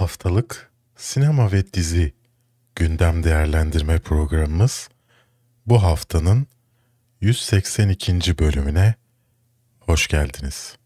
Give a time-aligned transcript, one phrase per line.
[0.00, 2.14] haftalık sinema ve dizi
[2.74, 4.88] gündem değerlendirme programımız
[5.66, 6.46] bu haftanın
[7.20, 8.38] 182.
[8.38, 8.94] bölümüne
[9.80, 10.76] hoş geldiniz.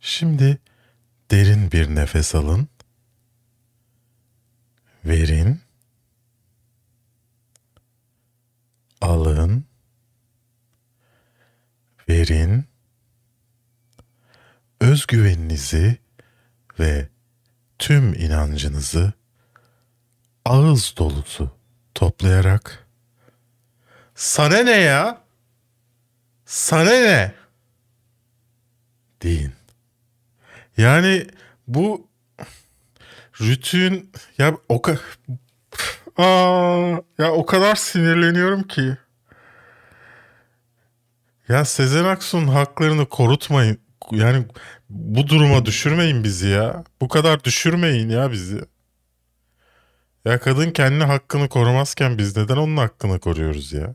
[0.00, 0.58] Şimdi
[1.30, 2.68] derin bir nefes alın.
[5.04, 5.60] Verin.
[9.00, 9.64] Alın.
[12.08, 12.64] Verin.
[14.80, 15.98] Özgüveninizi
[16.78, 17.08] ve
[17.82, 19.12] tüm inancınızı
[20.44, 21.50] ağız dolusu
[21.94, 22.86] toplayarak
[24.14, 25.22] sana ne ya?
[26.44, 27.34] Sana ne?
[29.22, 29.52] Deyin.
[30.76, 31.26] Yani
[31.68, 32.08] bu
[33.40, 35.00] rütün ya o kadar
[37.18, 38.96] ya o kadar sinirleniyorum ki.
[41.48, 43.81] Ya Sezen Aksu'nun haklarını korutmayın.
[44.10, 44.46] Yani
[44.90, 46.84] bu duruma düşürmeyin bizi ya.
[47.00, 48.60] Bu kadar düşürmeyin ya bizi.
[50.24, 53.94] Ya kadın kendi hakkını korumazken biz neden onun hakkını koruyoruz ya?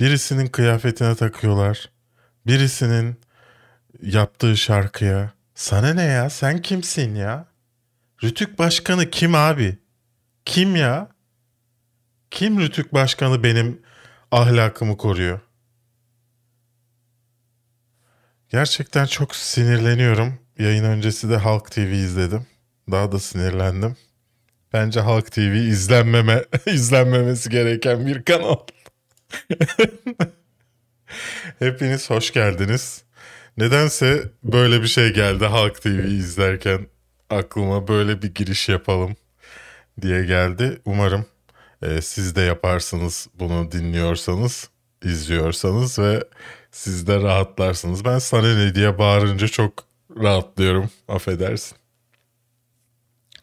[0.00, 1.90] Birisinin kıyafetine takıyorlar.
[2.46, 3.20] Birisinin
[4.02, 5.32] yaptığı şarkıya.
[5.54, 6.30] Sana ne ya?
[6.30, 7.46] Sen kimsin ya?
[8.24, 9.78] Rütük Başkanı kim abi?
[10.44, 11.08] Kim ya?
[12.30, 13.82] Kim Rütük Başkanı benim
[14.30, 15.40] ahlakımı koruyor?
[18.50, 20.38] Gerçekten çok sinirleniyorum.
[20.58, 22.46] Yayın öncesi de Halk TV izledim.
[22.90, 23.96] Daha da sinirlendim.
[24.72, 28.56] Bence Halk TV izlenmeme izlenmemesi gereken bir kanal.
[31.58, 33.02] Hepiniz hoş geldiniz.
[33.56, 36.86] Nedense böyle bir şey geldi Halk TV izlerken
[37.30, 39.16] aklıma böyle bir giriş yapalım
[40.00, 40.80] diye geldi.
[40.84, 41.26] Umarım
[41.82, 44.68] e, siz de yaparsınız bunu dinliyorsanız,
[45.04, 46.24] izliyorsanız ve
[46.70, 48.04] siz de rahatlarsınız.
[48.04, 49.72] Ben sana ne diye bağırınca çok
[50.16, 50.90] rahatlıyorum.
[51.08, 51.78] Affedersin.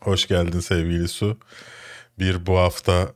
[0.02, 1.38] Hoş geldin sevgili Su.
[2.20, 3.14] Bir bu hafta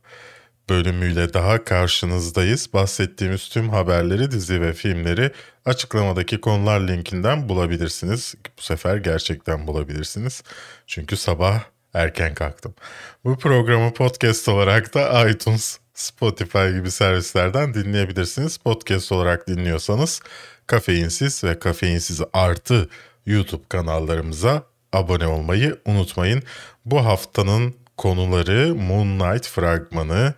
[0.70, 2.74] bölümüyle daha karşınızdayız.
[2.74, 5.32] Bahsettiğimiz tüm haberleri, dizi ve filmleri
[5.66, 8.36] açıklamadaki konular linkinden bulabilirsiniz.
[8.58, 10.44] Bu sefer gerçekten bulabilirsiniz.
[10.88, 12.76] Çünkü sabah erken kalktım.
[13.24, 18.58] Bu programı podcast olarak da iTunes, Spotify gibi servislerden dinleyebilirsiniz.
[18.58, 20.22] Podcast olarak dinliyorsanız
[20.68, 22.90] kafeinsiz ve kafeinsiz artı
[23.26, 26.44] YouTube kanallarımıza abone olmayı unutmayın.
[26.86, 30.34] Bu haftanın konuları Moon Knight fragmanı,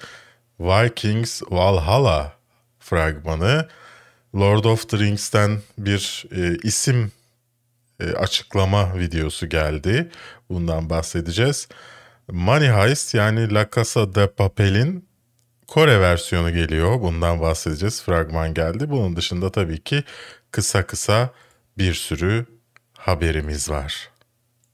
[0.59, 2.33] Vikings Valhalla
[2.79, 3.67] fragmanı,
[4.35, 7.11] Lord of the Rings'ten bir e, isim
[7.99, 10.09] e, açıklama videosu geldi.
[10.49, 11.67] Bundan bahsedeceğiz.
[12.31, 15.10] Money Heist yani La Casa de Papel'in
[15.71, 17.01] Kore versiyonu geliyor.
[17.01, 18.03] Bundan bahsedeceğiz.
[18.03, 18.89] Fragman geldi.
[18.89, 20.03] Bunun dışında tabii ki
[20.51, 21.29] kısa kısa
[21.77, 22.45] bir sürü
[22.97, 24.09] haberimiz var.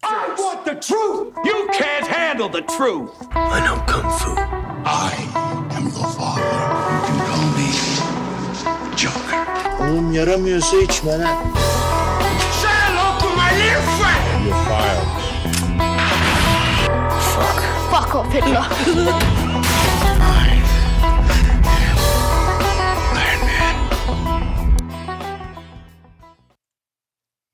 [0.04, 1.38] I want the truth.
[1.46, 3.10] You can't handle the truth.
[3.36, 4.32] I know Kung Fu.
[4.32, 6.42] I am your father.
[6.92, 7.72] You can call me
[8.98, 9.46] Joker.
[9.80, 11.46] Oğlum yaramıyorsa içme lan.
[12.62, 14.52] Say hello to my little friend.
[17.92, 18.66] Fuck off Hitler.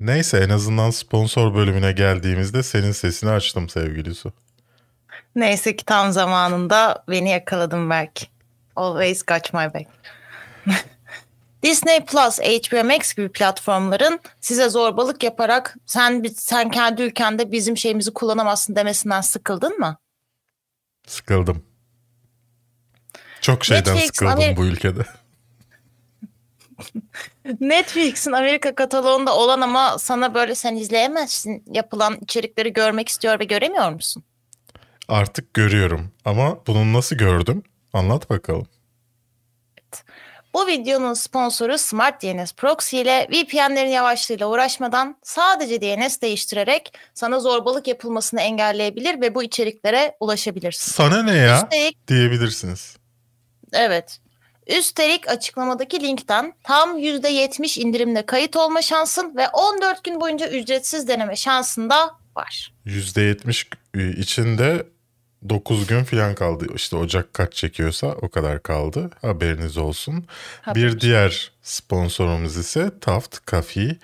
[0.03, 4.33] Neyse en azından sponsor bölümüne geldiğimizde senin sesini açtım sevgili Su.
[5.35, 8.25] Neyse ki tam zamanında beni yakaladın belki.
[8.75, 9.87] Always got my back.
[11.63, 18.13] Disney Plus, HBO Max gibi platformların size zorbalık yaparak sen sen kendi ülkende bizim şeyimizi
[18.13, 19.97] kullanamazsın demesinden sıkıldın mı?
[21.07, 21.63] Sıkıldım.
[23.41, 25.05] Çok şeyden Netflix, sıkıldım Amer- bu ülkede.
[27.59, 33.91] Netflix'in Amerika kataloğunda olan ama sana böyle sen izleyemezsin yapılan içerikleri görmek istiyor ve göremiyor
[33.91, 34.23] musun?
[35.07, 37.63] Artık görüyorum ama bunu nasıl gördüm?
[37.93, 38.67] Anlat bakalım.
[40.53, 47.87] Bu videonun sponsoru Smart DNS Proxy ile VPN'lerin yavaşlığıyla uğraşmadan sadece DNS değiştirerek sana zorbalık
[47.87, 50.91] yapılmasını engelleyebilir ve bu içeriklere ulaşabilirsin.
[50.91, 52.97] Sana ne ya Üstelik diyebilirsiniz.
[53.73, 54.19] evet.
[54.67, 61.35] Üstelik açıklamadaki linkten tam %70 indirimle kayıt olma şansın ve 14 gün boyunca ücretsiz deneme
[61.35, 62.73] şansın da var.
[62.85, 63.65] %70
[64.17, 64.85] içinde
[65.49, 66.65] 9 gün falan kaldı.
[66.75, 69.09] İşte Ocak kaç çekiyorsa o kadar kaldı.
[69.21, 70.25] Haberiniz olsun.
[70.75, 73.97] Bir diğer sponsorumuz ise Taft Coffee.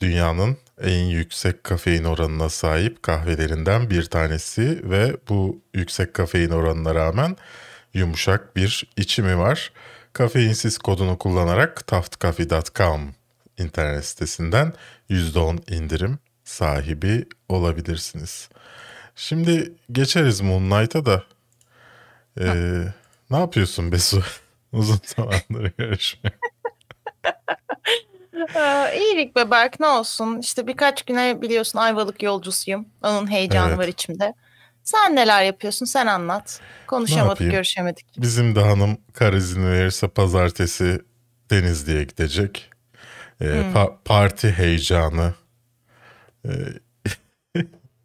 [0.00, 7.36] Dünyanın en yüksek kafein oranına sahip kahvelerinden bir tanesi ve bu yüksek kafein oranına rağmen
[7.94, 9.72] yumuşak bir içimi var.
[10.14, 13.14] Kafeinsiz kodunu kullanarak taftcoffee.com
[13.58, 14.72] internet sitesinden
[15.10, 18.48] %10 indirim sahibi olabilirsiniz.
[19.16, 21.22] Şimdi geçeriz Moon Knight'a da.
[22.40, 22.84] Ee,
[23.30, 24.22] ne yapıyorsun Besu?
[24.72, 26.34] Uzun zamandır görüşmüyor.
[28.56, 30.38] Ee, iyilik be Berk ne olsun.
[30.38, 32.86] İşte birkaç güne biliyorsun Ayvalık yolcusuyum.
[33.02, 33.78] Onun heyecanı Evet.
[33.78, 34.34] var içimde.
[34.84, 35.86] Sen neler yapıyorsun?
[35.86, 36.60] Sen anlat.
[36.86, 38.06] Konuşamadık, görüşemedik.
[38.18, 41.00] Bizim de hanım kar izni verirse pazartesi
[41.50, 42.70] Denizli'ye gidecek.
[43.40, 45.34] Ee, pa- parti heyecanı
[46.46, 46.50] ee,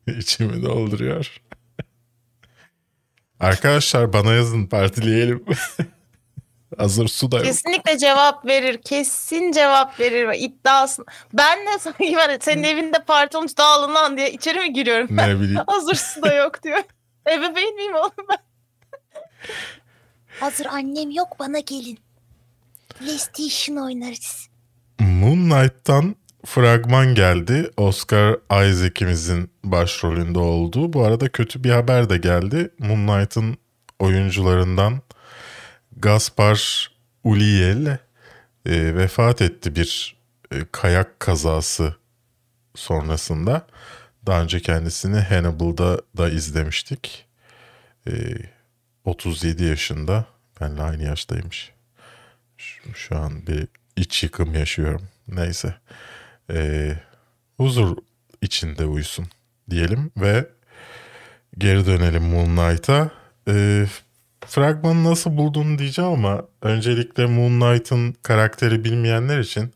[0.17, 1.41] içimi dolduruyor.
[3.39, 5.45] Arkadaşlar bana yazın partileyelim.
[6.79, 7.45] Hazır su da yok.
[7.45, 8.81] Kesinlikle cevap verir.
[8.81, 10.27] Kesin cevap verir.
[10.27, 11.05] ve iddiasın.
[11.33, 15.07] Ben de sanki var ya, senin evinde parti olmuş dağılın lan diye içeri mi giriyorum
[15.09, 15.29] ben?
[15.29, 15.61] Ne bileyim.
[15.67, 16.79] Hazır su da yok diyor.
[17.31, 18.37] Ebeveyn miyim oğlum ben?
[20.39, 21.99] Hazır annem yok bana gelin.
[22.99, 24.49] PlayStation oynarız.
[24.99, 26.15] Moon Knight'tan
[26.45, 27.71] fragman geldi.
[27.77, 30.93] Oscar Isaac'imizin başrolünde olduğu.
[30.93, 32.71] Bu arada kötü bir haber de geldi.
[32.79, 33.57] Moon Knight'ın
[33.99, 35.01] oyuncularından
[35.97, 36.91] Gaspar
[37.23, 37.97] Ulliel
[38.65, 40.15] e, vefat etti bir
[40.51, 41.95] e, kayak kazası
[42.75, 43.67] sonrasında.
[44.25, 47.25] Daha önce kendisini Hannibal'da da izlemiştik.
[48.07, 48.11] E,
[49.05, 50.25] 37 yaşında.
[50.61, 51.71] Benle aynı yaştaymış.
[52.57, 55.07] Şu, şu an bir iç yıkım yaşıyorum.
[55.27, 55.75] Neyse.
[56.51, 56.97] Ee,
[57.57, 57.97] huzur
[58.41, 59.27] içinde uyusun
[59.69, 60.49] diyelim ve
[61.57, 63.11] geri dönelim Moon Knight'a.
[63.47, 63.85] Ee,
[64.45, 69.73] fragmanı nasıl buldun diyeceğim ama öncelikle Moon Knight'ın karakteri bilmeyenler için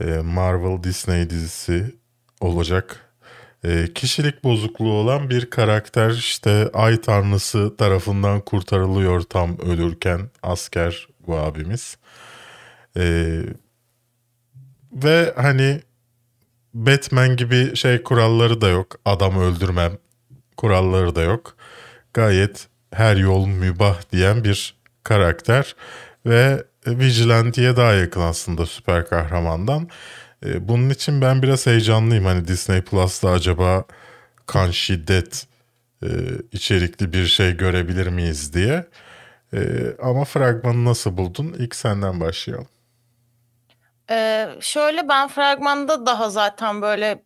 [0.00, 1.94] e, Marvel Disney dizisi
[2.40, 3.06] olacak.
[3.64, 11.36] E, kişilik bozukluğu olan bir karakter işte ay tanrısı tarafından kurtarılıyor tam ölürken asker bu
[11.36, 11.96] abimiz.
[12.96, 13.36] E,
[14.92, 15.80] ve hani
[16.74, 18.96] Batman gibi şey kuralları da yok.
[19.04, 19.98] Adam öldürmem
[20.56, 21.56] kuralları da yok.
[22.14, 25.76] Gayet her yol mübah diyen bir karakter
[26.26, 29.88] ve Vigilante'ye daha yakın aslında süper kahramandan.
[30.46, 32.24] E, Bunun için ben biraz heyecanlıyım.
[32.24, 33.84] Hani Disney Plus'ta acaba
[34.46, 35.46] kan şiddet
[36.02, 36.08] e,
[36.52, 38.86] içerikli bir şey görebilir miyiz diye.
[39.54, 39.60] E,
[40.02, 41.56] ama fragmanı nasıl buldun?
[41.58, 42.68] İlk senden başlayalım.
[44.10, 47.24] Ee, şöyle ben fragmanda daha zaten böyle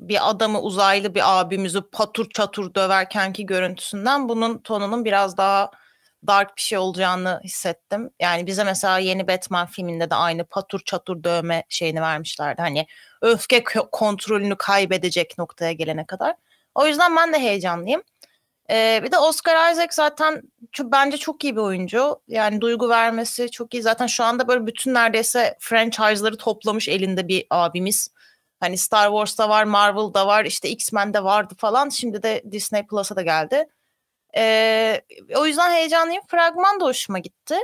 [0.00, 5.70] bir adamı uzaylı bir abimizi patur çatur döverkenki görüntüsünden bunun tonunun biraz daha
[6.26, 8.10] dark bir şey olacağını hissettim.
[8.20, 12.62] Yani bize mesela yeni Batman filminde de aynı patur çatur dövme şeyini vermişlerdi.
[12.62, 12.86] Hani
[13.22, 16.34] öfke kontrolünü kaybedecek noktaya gelene kadar.
[16.74, 18.02] O yüzden ben de heyecanlıyım.
[18.70, 20.42] Ee, bir de Oscar Isaac zaten
[20.72, 22.20] çok, bence çok iyi bir oyuncu.
[22.28, 23.82] Yani duygu vermesi çok iyi.
[23.82, 28.08] Zaten şu anda böyle bütün neredeyse franchise'ları toplamış elinde bir abimiz.
[28.60, 31.88] Hani Star Wars'ta var, Marvel'da var, işte X-Men'de vardı falan.
[31.88, 33.68] Şimdi de Disney Plus'a da geldi.
[34.36, 35.02] Ee,
[35.36, 36.22] o yüzden heyecanlıyım.
[36.28, 37.56] Fragman da hoşuma gitti.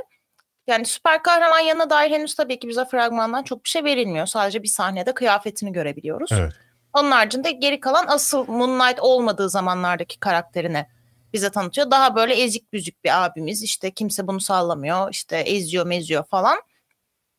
[0.67, 4.25] Yani süper kahraman yanına dair henüz tabii ki bize fragmandan çok bir şey verilmiyor.
[4.25, 6.31] Sadece bir sahnede kıyafetini görebiliyoruz.
[6.31, 6.53] Evet.
[6.93, 10.85] Onun haricinde geri kalan asıl Moon Knight olmadığı zamanlardaki karakterini
[11.33, 11.91] bize tanıtıyor.
[11.91, 13.63] Daha böyle ezik büzük bir abimiz.
[13.63, 15.11] İşte kimse bunu sallamıyor.
[15.11, 16.61] İşte eziyor meziyor falan.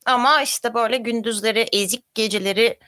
[0.07, 2.79] Ama işte böyle gündüzleri ezik geceleri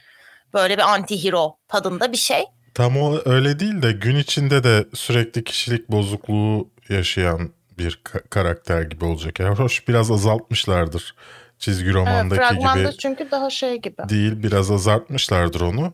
[0.53, 2.43] böyle bir anti hero tadında bir şey.
[2.73, 8.81] Tam o öyle değil de gün içinde de sürekli kişilik bozukluğu yaşayan bir ka- karakter
[8.81, 9.39] gibi olacak.
[9.39, 11.15] Yani hoş biraz azaltmışlardır
[11.59, 14.09] çizgi Evet, romandaki fragmanda gibi çünkü daha şey gibi.
[14.09, 15.93] değil biraz azaltmışlardır onu.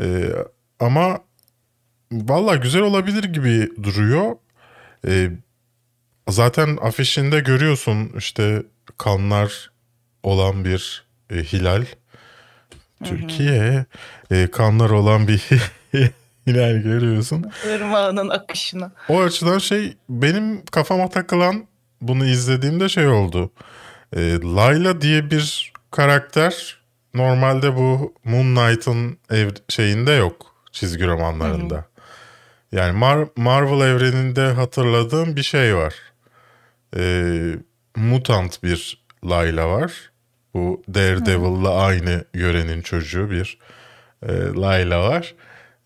[0.00, 0.28] Ee,
[0.80, 1.18] ama
[2.12, 4.36] valla güzel olabilir gibi duruyor.
[5.06, 5.30] Ee,
[6.28, 8.62] zaten afişinde görüyorsun işte
[8.98, 9.70] kanlar
[10.22, 11.84] olan bir e, hilal.
[13.04, 13.86] Türkiye
[14.30, 15.38] e, kanlar olan bir
[16.46, 17.44] hilal görüyorsun.
[17.68, 18.92] Irmağının akışını.
[19.08, 21.66] O açıdan şey benim kafama takılan
[22.00, 23.50] bunu izlediğimde şey oldu.
[24.16, 26.76] Ee, Layla diye bir karakter
[27.14, 31.84] normalde bu Moon Knight'ın ev şeyinde yok çizgi romanlarında.
[32.72, 35.94] Yani Mar- Marvel evreninde hatırladığım bir şey var.
[36.96, 37.54] Ee,
[37.96, 40.10] mutant bir Layla var.
[40.54, 43.58] Bu Daredevil'la aynı yörenin çocuğu bir
[44.22, 45.34] e, Layla var.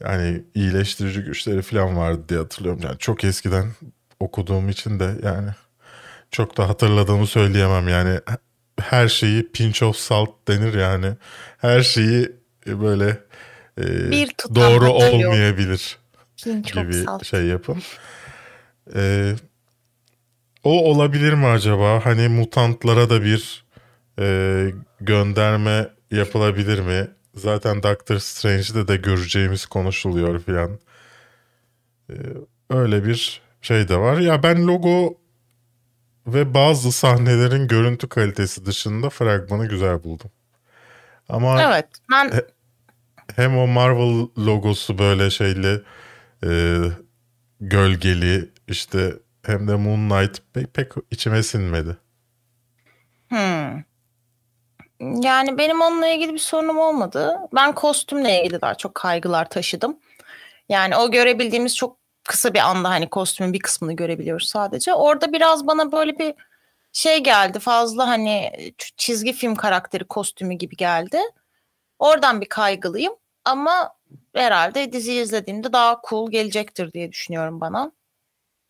[0.00, 2.80] Yani iyileştirici güçleri falan vardı diye hatırlıyorum.
[2.84, 3.72] Yani çok eskiden
[4.20, 5.50] okuduğum için de yani
[6.30, 7.88] çok da hatırladığımı söyleyemem.
[7.88, 8.20] Yani
[8.80, 11.12] her şeyi pinch of salt denir yani.
[11.58, 12.32] Her şeyi
[12.66, 13.08] böyle
[13.80, 15.98] e, Bir doğru olmayabilir
[16.36, 17.26] çok gibi salt.
[17.26, 17.82] şey yapın.
[18.94, 19.34] Ee,
[20.64, 22.00] o olabilir mi acaba?
[22.06, 23.64] Hani mutantlara da bir
[24.18, 24.70] e,
[25.00, 27.08] gönderme yapılabilir mi?
[27.38, 30.78] zaten Doctor Strange'de de göreceğimiz konuşuluyor filan.
[32.10, 32.14] Ee,
[32.70, 34.18] öyle bir şey de var.
[34.18, 35.18] Ya ben logo
[36.26, 40.30] ve bazı sahnelerin görüntü kalitesi dışında fragmanı güzel buldum.
[41.28, 41.86] Ama Evet.
[42.10, 42.32] Ben
[43.36, 45.80] hem o Marvel logosu böyle şeyle
[46.44, 46.78] e,
[47.60, 51.96] gölgeli işte hem de Moon Knight pek, pek içime sinmedi.
[53.28, 53.87] Hmm.
[55.00, 57.38] Yani benim onunla ilgili bir sorunum olmadı.
[57.54, 59.98] Ben kostümle ilgili daha çok kaygılar taşıdım.
[60.68, 64.94] Yani o görebildiğimiz çok kısa bir anda hani kostümün bir kısmını görebiliyoruz sadece.
[64.94, 66.34] Orada biraz bana böyle bir
[66.92, 67.58] şey geldi.
[67.58, 68.52] Fazla hani
[68.96, 71.20] çizgi film karakteri kostümü gibi geldi.
[71.98, 73.14] Oradan bir kaygılıyım.
[73.44, 73.94] Ama
[74.34, 77.92] herhalde diziyi izlediğimde daha cool gelecektir diye düşünüyorum bana.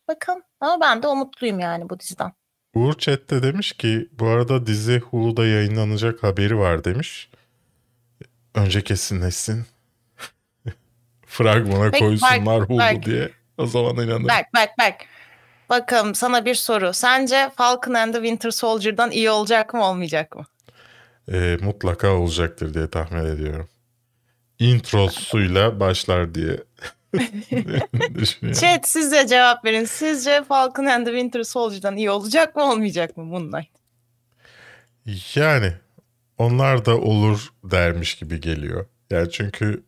[0.09, 2.33] Bakın ama ben de umutluyum yani bu diziden.
[2.79, 7.29] Uğur Chat'te demiş ki bu arada dizi Hulu'da yayınlanacak haberi var demiş.
[8.55, 9.67] Önce kesinleşsin.
[11.27, 13.05] Fragmana Peki, koysunlar Hulu bak.
[13.05, 13.31] diye.
[13.59, 14.29] O zaman inanırım.
[14.29, 14.95] Bak bak bak.
[15.71, 16.93] Bakalım sana bir soru.
[16.93, 20.45] Sence Falcon and the Winter Soldier'dan iyi olacak mı olmayacak mı?
[21.33, 23.69] Ee, mutlaka olacaktır diye tahmin ediyorum.
[24.59, 26.57] Introsuyla başlar diye.
[28.61, 29.85] Chat sizce cevap verin.
[29.85, 33.69] Sizce Falcon and the Winter Soldier'dan iyi olacak mı olmayacak mı Moonlight?
[35.35, 35.73] Yani
[36.39, 38.87] onlar da olur dermiş gibi geliyor.
[39.11, 39.85] Yani çünkü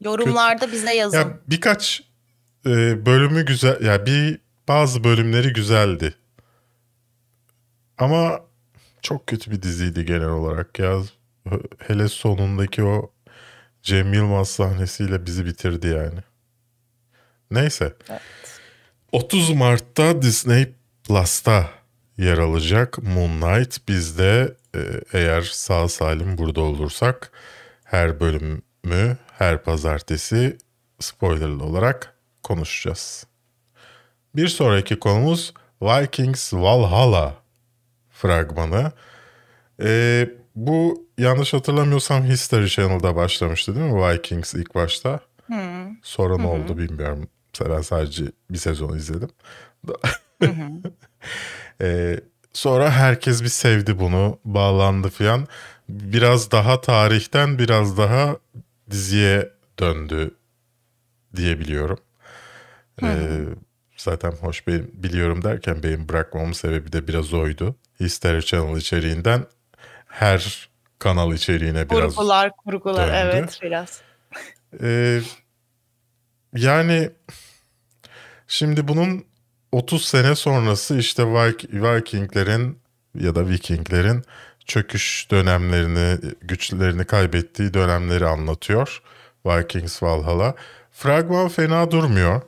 [0.00, 1.18] Yorumlarda bize yazın.
[1.18, 2.02] ya birkaç
[2.66, 6.14] e, bölümü güzel ya bir bazı bölümleri güzeldi.
[7.98, 8.40] Ama
[9.02, 11.02] çok kötü bir diziydi genel olarak ya.
[11.78, 13.12] Hele sonundaki o
[13.82, 16.20] Cem Yılmaz sahnesiyle bizi bitirdi yani.
[17.50, 17.94] Neyse.
[19.12, 21.70] 30 Mart'ta Disney Plus'ta
[22.18, 23.88] yer alacak Moon Knight.
[23.88, 24.80] Biz de e,
[25.12, 27.30] eğer sağ salim burada olursak
[27.84, 30.58] her bölümü her pazartesi
[31.00, 33.26] spoilerlı olarak konuşacağız.
[34.36, 37.36] Bir sonraki konumuz Vikings Valhalla
[38.10, 38.92] fragmanı.
[39.82, 45.20] E, bu yanlış hatırlamıyorsam History Channel'da başlamıştı değil mi Vikings ilk başta?
[46.02, 47.28] Sonra ne oldu bilmiyorum.
[47.60, 49.28] Ben sadece bir sezon izledim.
[51.82, 52.20] Ee,
[52.52, 55.46] sonra herkes bir sevdi bunu, bağlandı filan.
[55.88, 58.36] Biraz daha tarihten biraz daha
[58.90, 60.34] diziye döndü
[61.36, 61.98] diyebiliyorum.
[63.02, 63.40] Ee,
[63.96, 67.76] zaten hoş benim biliyorum derken benim bırakmamın sebebi de biraz oydu.
[68.00, 69.44] History Channel içeriğinden
[70.10, 73.16] her kanal içeriğine biraz kurgular kurgular döndü.
[73.38, 74.00] evet biraz.
[74.82, 75.20] Ee,
[76.56, 77.10] yani
[78.48, 79.24] şimdi bunun
[79.72, 82.78] 30 sene sonrası işte Vik- Vikinglerin
[83.14, 84.24] ya da Vikinglerin
[84.66, 89.02] çöküş dönemlerini, güçlerini kaybettiği dönemleri anlatıyor.
[89.46, 90.54] Vikings Valhalla.
[90.92, 92.42] Fragman fena durmuyor.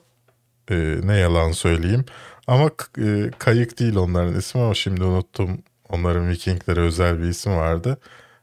[0.70, 2.04] Ee, ne yalan söyleyeyim.
[2.46, 5.62] Ama e, kayık değil onların ismi ama şimdi unuttum.
[5.92, 7.98] Onların Vikinglere özel bir isim vardı.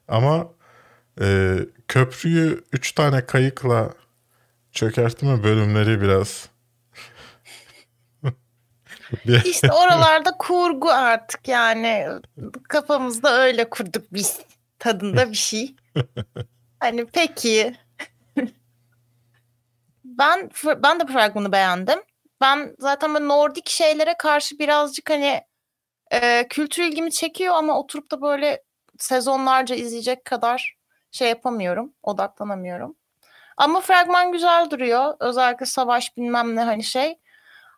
[0.07, 0.47] Ama
[1.21, 3.93] e, köprüyü 3 tane kayıkla
[4.71, 6.49] çökertme bölümleri biraz
[9.25, 12.07] Bir- İşte oralarda kurgu artık yani
[12.69, 14.39] kafamızda öyle kurduk biz
[14.79, 15.75] tadında bir şey.
[16.79, 17.75] Hani peki.
[20.03, 21.99] ben ben de fragmanı beğendim.
[22.41, 25.41] Ben zaten böyle Nordik şeylere karşı birazcık hani
[26.11, 28.63] e, kültür ilgimi çekiyor ama oturup da böyle
[28.97, 30.77] sezonlarca izleyecek kadar
[31.11, 32.95] şey yapamıyorum, odaklanamıyorum.
[33.57, 35.13] Ama fragman güzel duruyor.
[35.19, 37.15] Özellikle savaş bilmem ne hani şey.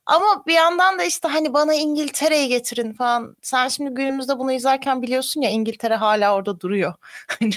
[0.06, 3.36] Ama bir yandan da işte hani bana İngiltere'yi getirin falan.
[3.42, 6.94] Sen şimdi günümüzde bunu izlerken biliyorsun ya İngiltere hala orada duruyor.
[7.40, 7.52] Hani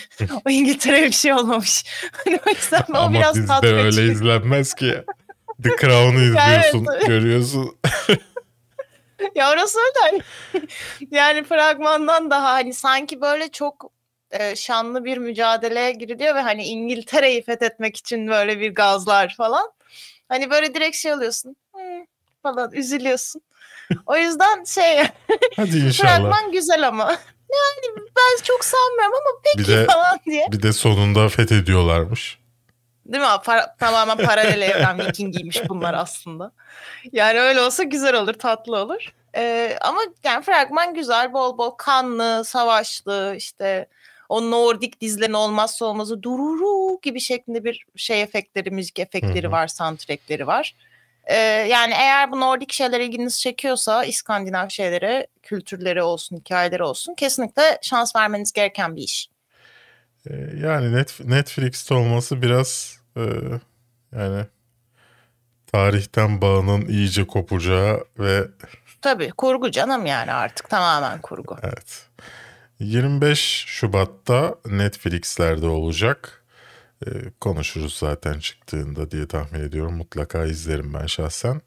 [0.46, 1.84] o İngiltere bir şey olmamış.
[2.24, 5.04] Hani o yüzden o Ama biraz bizde öyle izlenmez ki.
[5.62, 7.76] The Crown'u izliyorsun, görüyorsun.
[9.34, 10.00] Ya orası öyle
[10.52, 10.66] hani.
[11.10, 13.90] yani fragmandan daha hani sanki böyle çok
[14.30, 19.72] e, şanlı bir mücadeleye giriliyor ve hani İngiltere'yi fethetmek için böyle bir gazlar falan.
[20.28, 21.56] Hani böyle direkt şey oluyorsun.
[21.74, 22.04] "Hmm,"
[22.42, 23.42] falan üzülüyorsun.
[24.06, 24.96] O yüzden şey
[25.56, 26.10] Hadi inşallah.
[26.10, 27.10] fragman güzel ama.
[27.50, 30.46] Yani ben çok sanmıyorum ama peki Bir de- falan diye.
[30.52, 32.38] Bir de sonunda fethediyorlarmış.
[33.06, 33.28] Değil mi?
[33.44, 36.52] Para- tamamen paralel evren Vikingiymiş bunlar aslında.
[37.12, 39.12] Yani öyle olsa güzel olur, tatlı olur.
[39.36, 43.86] Ee, ama yani fragman güzel, bol bol kanlı, savaşlı, işte
[44.28, 49.52] o Nordik dizilerin olmazsa olmazı dururu gibi şeklinde bir şey efektleri, müzik efektleri Hı hı.
[49.52, 50.74] var, soundtrackleri var.
[51.24, 51.36] Ee,
[51.70, 58.16] yani eğer bu Nordik şeyler ilginizi çekiyorsa, İskandinav şeyleri, kültürleri olsun, hikayeleri olsun kesinlikle şans
[58.16, 59.28] vermeniz gereken bir iş.
[60.30, 63.22] E, yani net, Netflix'te olması biraz e,
[64.16, 64.46] yani
[65.72, 68.44] tarihten bağının iyice kopacağı ve
[69.02, 71.56] Tabii kurgu canım yani artık tamamen kurgu.
[71.62, 72.06] evet
[72.80, 76.44] 25 Şubat'ta Netflix'lerde olacak.
[77.06, 79.96] E, konuşuruz zaten çıktığında diye tahmin ediyorum.
[79.96, 81.60] Mutlaka izlerim ben şahsen.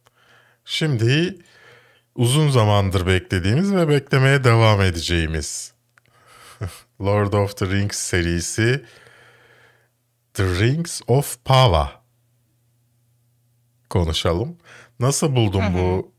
[0.65, 1.37] Şimdi
[2.15, 5.73] uzun zamandır beklediğimiz ve beklemeye devam edeceğimiz
[7.01, 8.85] Lord of the Rings serisi
[10.33, 11.87] The Rings of Power
[13.89, 14.57] konuşalım.
[14.99, 16.11] Nasıl buldun bu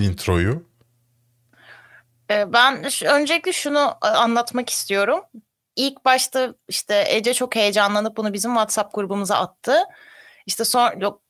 [0.00, 0.66] introyu?
[2.30, 5.20] Ee, Ben öncelikle şunu e, anlatmak istiyorum.
[5.76, 9.78] İlk başta işte Ece çok heyecanlanıp bunu bizim WhatsApp grubumuza attı.
[10.46, 11.20] İşte sonra yok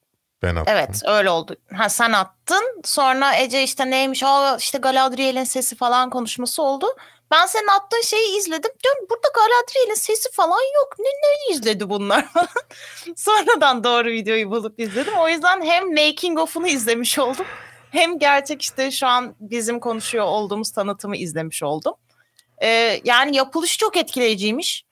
[0.42, 0.74] Ben attım.
[0.76, 1.56] evet öyle oldu.
[1.72, 2.80] Ha sen attın.
[2.84, 4.22] Sonra Ece işte neymiş?
[4.22, 6.86] Aa işte Galadriel'in sesi falan konuşması oldu.
[7.32, 8.70] Ben senin attığın şeyi izledim.
[8.84, 10.96] Diyorum burada Galadriel'in sesi falan yok.
[10.98, 12.26] Ne, ne izledi bunlar.
[13.16, 15.14] Sonradan doğru videoyu bulup izledim.
[15.18, 17.46] O yüzden hem making of'unu izlemiş oldum.
[17.90, 21.94] Hem gerçek işte şu an bizim konuşuyor olduğumuz tanıtımı izlemiş oldum.
[22.62, 24.84] Ee, yani yapılış çok etkileyiciymiş.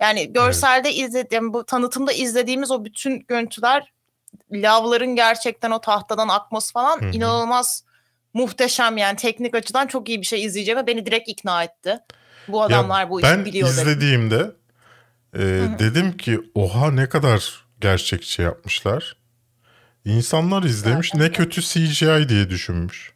[0.00, 3.92] Yani görselde izlediğim bu tanıtımda izlediğimiz o bütün görüntüler
[4.52, 7.10] lavların gerçekten o tahtadan akması falan Hı hı.
[7.10, 7.84] inanılmaz
[8.34, 11.98] muhteşem yani teknik açıdan çok iyi bir şey izleyeceğime beni direkt ikna etti.
[12.48, 13.82] Bu Ya adamlar bu işi ben biliyor dedim.
[13.82, 14.50] izlediğimde
[15.34, 15.40] e,
[15.78, 19.16] dedim ki oha ne kadar gerçekçi yapmışlar.
[20.04, 23.14] İnsanlar izlemiş ne kötü CGI diye düşünmüş.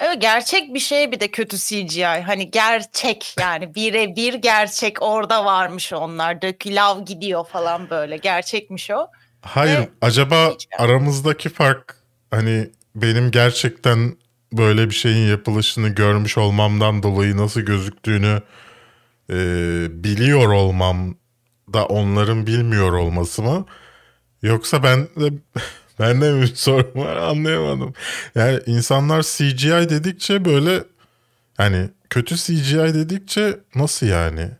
[0.00, 2.04] Evet gerçek bir şey bir de kötü CGI.
[2.04, 6.42] Hani gerçek yani birebir gerçek orada varmış onlar.
[6.42, 8.16] Dökü lav gidiyor falan böyle.
[8.16, 9.06] Gerçekmiş o.
[9.42, 11.96] Hayır Ve- acaba Hiç- aramızdaki fark
[12.30, 14.16] hani benim gerçekten
[14.52, 18.42] böyle bir şeyin yapılışını görmüş olmamdan dolayı nasıl gözüktüğünü
[19.30, 19.34] e,
[20.04, 21.14] biliyor olmam
[21.72, 23.66] da onların bilmiyor olması mı?
[24.42, 25.32] Yoksa ben de
[25.98, 27.94] ben de bir sorun var anlayamadım.
[28.34, 30.84] Yani insanlar CGI dedikçe böyle
[31.56, 34.50] hani kötü CGI dedikçe nasıl yani?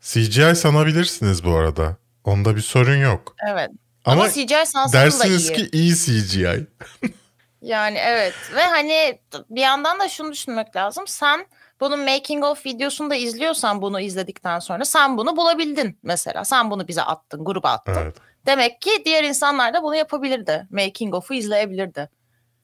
[0.00, 1.96] CGI sanabilirsiniz bu arada.
[2.24, 3.36] Onda bir sorun yok.
[3.52, 3.70] Evet.
[4.04, 5.54] Ama, Ama, CGI sansın da dersiniz iyi.
[5.54, 6.66] ki iyi CGI.
[7.62, 9.18] Yani evet ve hani
[9.50, 11.06] bir yandan da şunu düşünmek lazım.
[11.06, 11.46] Sen
[11.80, 16.44] bunun making of videosunu da izliyorsan bunu izledikten sonra sen bunu bulabildin mesela.
[16.44, 17.92] Sen bunu bize attın, gruba attın.
[18.02, 18.16] Evet.
[18.46, 20.66] Demek ki diğer insanlar da bunu yapabilirdi.
[20.70, 22.08] Making of'u izleyebilirdi.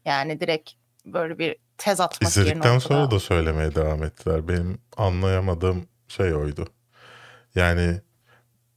[0.04, 0.70] Yani direkt
[1.06, 4.48] böyle bir tez atmak yerine İzledikten sonra da söylemeye devam ettiler.
[4.48, 6.66] Benim anlayamadığım şey oydu.
[7.54, 8.00] Yani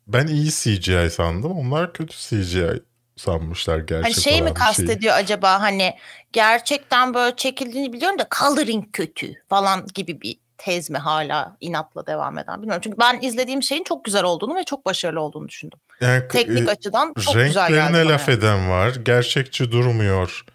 [0.08, 1.52] ben iyi CGI sandım.
[1.52, 2.84] Onlar kötü CGI
[3.18, 4.54] sanmışlar gerçek Hani şey mi bir şeyi.
[4.54, 5.94] kastediyor acaba hani
[6.34, 12.38] gerçekten böyle çekildiğini biliyorum da coloring kötü falan gibi bir tez mi hala inatla devam
[12.38, 12.82] eden bilmiyorum.
[12.84, 15.80] Çünkü ben izlediğim şeyin çok güzel olduğunu ve çok başarılı olduğunu düşündüm.
[16.02, 18.96] Yani, Teknik e, açıdan çok güzel geldi Renklerine laf eden var.
[18.96, 20.46] Gerçekçi durmuyor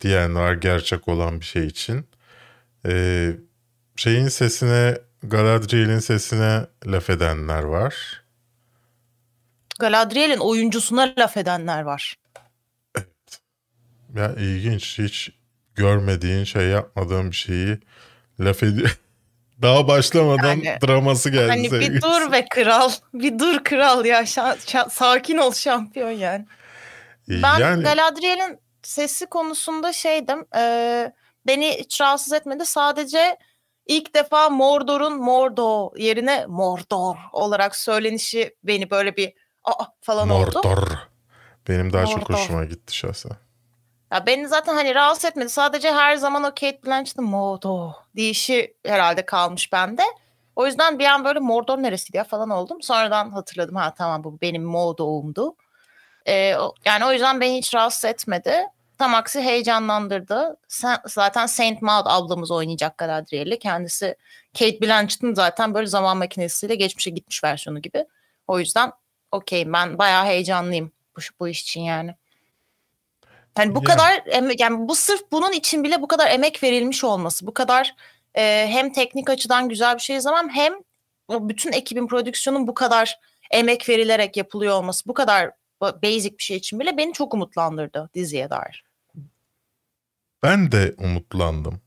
[0.00, 2.06] diyen var gerçek olan bir şey için.
[2.86, 3.30] Ee,
[3.96, 8.22] şeyin sesine Galadriel'in sesine laf edenler var.
[9.78, 12.16] Galadriel'in oyuncusuna laf edenler var.
[14.16, 15.30] Ya ilginç hiç
[15.74, 17.78] görmediğin şey yapmadığın bir şeyi
[18.40, 18.98] laf ediyor.
[19.62, 22.02] Daha başlamadan Yani, draması geldi Hani bir sevgilisi.
[22.02, 22.90] dur be kral.
[23.14, 24.20] Bir dur kral ya.
[24.22, 26.46] Şa- şa- sakin ol şampiyon yani.
[27.28, 30.44] Ben yani Galadriel'in sesi konusunda şeydim.
[30.56, 31.12] e,
[31.46, 32.66] beni hiç rahatsız etmedi.
[32.66, 33.36] Sadece
[33.86, 39.32] ilk defa Mordor'un Mordo yerine Mordor olarak söylenişi beni böyle bir
[39.66, 40.60] aa falan oldu.
[40.64, 40.88] Mordor.
[41.68, 42.34] Benim daha çok Mordor.
[42.34, 43.32] hoşuma gitti şahsen.
[44.12, 45.48] Ya beni zaten hani rahatsız etmedi.
[45.48, 50.02] Sadece her zaman o Kate Blanchett'ın Mordo deyişi herhalde kalmış bende.
[50.56, 52.82] O yüzden bir an böyle Mordor neresiydi ya falan oldum.
[52.82, 55.56] Sonradan hatırladım ha tamam bu benim Mordo'umdu.
[56.28, 58.56] Ee, yani o yüzden beni hiç rahatsız etmedi.
[58.98, 60.56] Tam aksi heyecanlandırdı.
[60.68, 63.58] Sen, zaten Saint Maud ablamız oynayacak Galadriel'i.
[63.58, 64.16] Kendisi
[64.58, 68.06] Kate Blanchett'ın zaten böyle zaman makinesiyle geçmişe gitmiş versiyonu gibi.
[68.46, 68.92] O yüzden
[69.36, 72.14] okeyim ben bayağı heyecanlıyım bu, bu iş için yani.
[73.58, 73.84] Yani bu Ya.
[73.84, 74.22] kadar
[74.58, 77.94] yani bu sırf bunun için bile bu kadar emek verilmiş olması, bu kadar
[78.34, 80.72] e, hem teknik açıdan güzel bir şey izlemem hem
[81.28, 83.18] o bütün ekibin prodüksiyonun bu kadar
[83.50, 88.10] emek verilerek yapılıyor olması, bu kadar ba- basic bir şey için bile beni çok umutlandırdı
[88.14, 88.84] diziye dair.
[90.42, 91.80] Ben de umutlandım.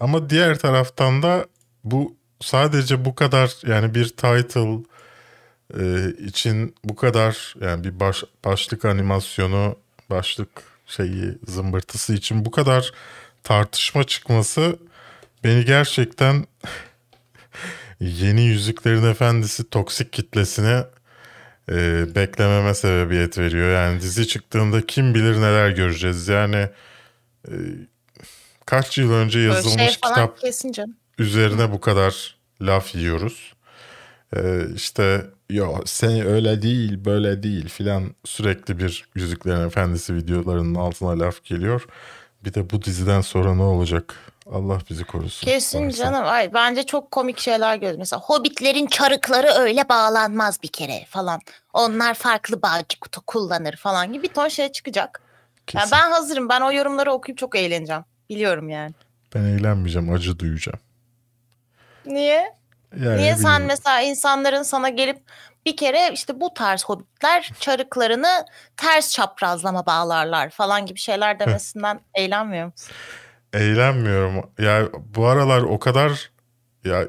[0.00, 1.46] Ama diğer taraftan da
[1.84, 4.78] bu sadece bu kadar yani bir title
[5.80, 9.76] e, için bu kadar yani bir baş, başlık animasyonu
[10.10, 10.48] başlık
[10.86, 12.92] şeyi zımbırtısı için bu kadar
[13.42, 14.78] tartışma çıkması
[15.44, 16.46] beni gerçekten
[18.00, 20.84] yeni Yüzüklerin Efendisi toksik kitlesine
[21.70, 23.74] e, beklememe sebebiyet veriyor.
[23.74, 26.28] Yani dizi çıktığında kim bilir neler göreceğiz.
[26.28, 26.68] Yani
[27.48, 27.54] e,
[28.66, 30.96] kaç yıl önce yazılmış şey falan kitap kesin canım.
[31.18, 33.55] üzerine bu kadar laf yiyoruz.
[34.36, 41.18] Ee, işte yo sen öyle değil böyle değil filan sürekli bir Yüzüklerin Efendisi videolarının altına
[41.18, 41.86] laf geliyor.
[42.44, 44.14] Bir de bu diziden sonra ne olacak?
[44.52, 45.46] Allah bizi korusun.
[45.46, 46.04] Kesin Varsa.
[46.04, 46.22] canım.
[46.26, 47.96] Ay, bence çok komik şeyler gördüm.
[47.98, 51.40] Mesela Hobbitlerin çarıkları öyle bağlanmaz bir kere falan.
[51.72, 55.20] Onlar farklı bağcı kutu kullanır falan gibi bir ton şey çıkacak.
[55.74, 55.92] Ya Kesin.
[55.92, 56.48] ben hazırım.
[56.48, 58.04] Ben o yorumları okuyup çok eğleneceğim.
[58.30, 58.92] Biliyorum yani.
[59.34, 60.78] Ben eğlenmeyeceğim acı duyacağım.
[62.06, 62.56] Niye?
[63.00, 65.18] Yani Niye sen mesela insanların sana gelip
[65.66, 68.44] bir kere işte bu tarz hobbitler çarıklarını
[68.76, 72.94] ters çaprazlama bağlarlar falan gibi şeyler demesinden eğlenmiyor musun?
[73.52, 74.50] Eğlenmiyorum.
[74.58, 76.30] Ya bu aralar o kadar
[76.84, 77.08] ya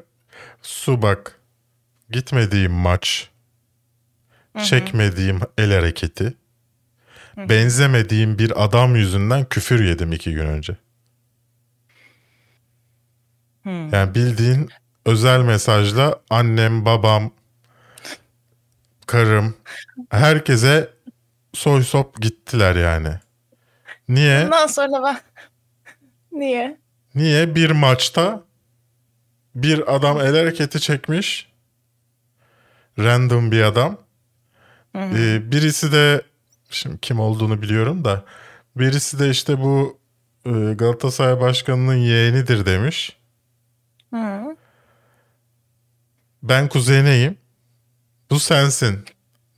[0.62, 1.40] su bak
[2.10, 3.30] gitmediğim maç
[4.64, 6.34] çekmediğim el hareketi
[7.36, 10.76] benzemediğim bir adam yüzünden küfür yedim iki gün önce.
[13.92, 14.70] Yani bildiğin
[15.04, 17.30] özel mesajla annem, babam,
[19.06, 19.54] karım
[20.10, 20.90] herkese
[21.54, 23.14] soy sop gittiler yani.
[24.08, 24.44] Niye?
[24.44, 25.20] Ondan sonra ben...
[26.32, 26.78] Niye?
[27.14, 27.54] Niye?
[27.54, 28.42] Bir maçta
[29.54, 31.52] bir adam el hareketi çekmiş.
[32.98, 33.96] Random bir adam.
[34.94, 36.22] Ee, birisi de
[36.70, 38.24] şimdi kim olduğunu biliyorum da
[38.76, 39.98] birisi de işte bu
[40.46, 43.16] e, Galatasaray Başkanı'nın yeğenidir demiş.
[44.14, 44.56] Hı.
[46.42, 47.38] Ben kuzeneyim.
[48.30, 49.04] Bu sensin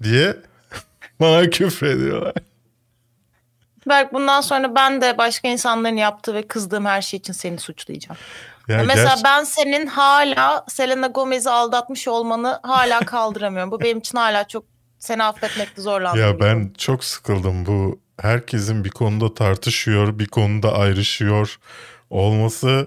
[0.02, 0.36] diye
[1.20, 2.34] bana küfür ediyorlar.
[3.88, 8.18] Belki bundan sonra ben de başka insanların yaptığı ve kızdığım her şey için seni suçlayacağım.
[8.68, 13.70] Yani Mesela gerçi- ben senin hala Selena Gomez'i aldatmış olmanı hala kaldıramıyorum.
[13.70, 14.64] Bu benim için hala çok
[14.98, 16.20] seni affetmekte zorlandım.
[16.20, 21.58] Ya ben çok sıkıldım bu herkesin bir konuda tartışıyor, bir konuda ayrışıyor
[22.10, 22.86] olması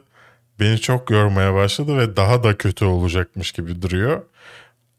[0.60, 4.24] beni çok yormaya başladı ve daha da kötü olacakmış gibi duruyor.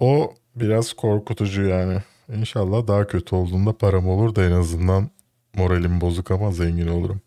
[0.01, 2.03] O biraz korkutucu yani.
[2.37, 5.11] İnşallah daha kötü olduğunda param olur da en azından
[5.55, 7.21] moralim bozuk ama zengin olurum.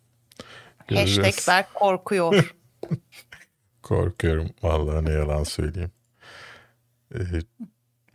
[0.87, 1.27] Göreceğiz.
[1.27, 2.55] Hashtag Berk korkuyor.
[3.83, 5.91] Korkuyorum vallahi ne yalan söyleyeyim.
[7.15, 7.19] Ee,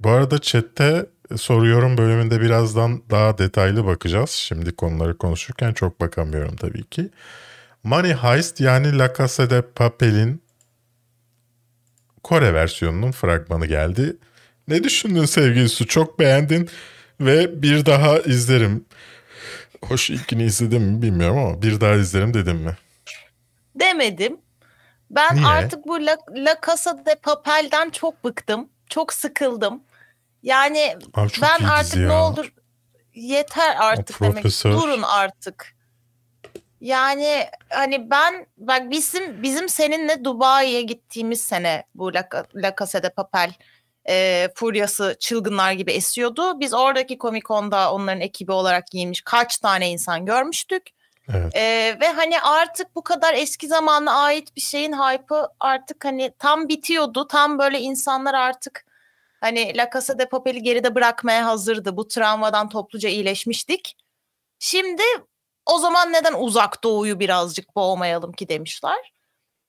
[0.01, 4.31] bu arada chatte soruyorum bölümünde birazdan daha detaylı bakacağız.
[4.31, 7.11] Şimdi konuları konuşurken çok bakamıyorum tabii ki.
[7.85, 10.43] Money Heist yani La Casa de Papel'in
[12.23, 14.17] Kore versiyonunun fragmanı geldi.
[14.69, 15.87] Ne düşündün sevgili Su?
[15.87, 16.71] Çok beğendin
[17.21, 18.85] ve bir daha izlerim.
[19.85, 22.77] Hoş ilkini izledim mi bilmiyorum ama bir daha izlerim dedim mi?
[23.75, 24.37] Demedim.
[25.11, 25.47] Ben Niye?
[25.47, 28.69] artık bu La, La Casa de Papel'den çok bıktım.
[28.89, 29.83] Çok sıkıldım.
[30.43, 32.09] Yani Abi çok ben artık ya.
[32.09, 32.53] ne olur
[33.15, 34.45] yeter artık demek.
[34.65, 35.75] Durun artık.
[36.83, 43.11] Yani hani ben bak bizim bizim seninle Dubai'ye gittiğimiz sene bu La, La Casa de
[43.11, 43.53] Papel
[44.09, 46.61] e, furyası çılgınlar gibi esiyordu.
[46.61, 50.83] Biz oradaki Comic Con'da onların ekibi olarak giymiş kaç tane insan görmüştük.
[51.35, 51.57] Evet.
[51.57, 56.69] Ee, ve hani artık bu kadar eski zamana ait bir şeyin hype'ı artık hani tam
[56.69, 57.27] bitiyordu.
[57.29, 58.87] Tam böyle insanlar artık
[59.41, 61.97] hani La Casa de Papel'i geride bırakmaya hazırdı.
[61.97, 63.97] Bu travmadan topluca iyileşmiştik.
[64.59, 65.03] Şimdi
[65.67, 69.13] o zaman neden uzak doğuyu birazcık boğmayalım ki demişler.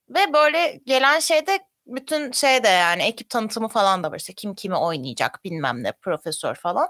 [0.09, 4.17] Ve böyle gelen şeyde bütün şeyde yani ekip tanıtımı falan da var.
[4.17, 6.87] İşte kim kimi oynayacak bilmem ne profesör falan.